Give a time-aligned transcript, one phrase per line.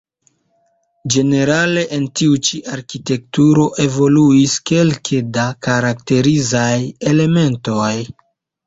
[1.15, 6.75] Ĝenerale en tiu ĉi arkitekturo evoluis kelke da karakterizaj
[7.15, 7.95] elementoj.